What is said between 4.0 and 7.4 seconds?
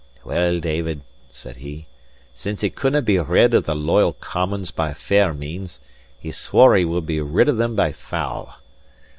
commons by fair means, he swore he would be